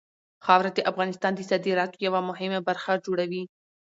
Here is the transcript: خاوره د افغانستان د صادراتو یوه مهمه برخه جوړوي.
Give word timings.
خاوره 0.45 0.71
د 0.73 0.79
افغانستان 0.91 1.31
د 1.35 1.41
صادراتو 1.49 2.01
یوه 2.07 2.21
مهمه 2.29 2.59
برخه 2.67 2.91
جوړوي. 3.05 3.43